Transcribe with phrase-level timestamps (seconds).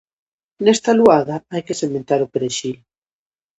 [0.63, 2.77] Nesta luada hai que sementar o perexil.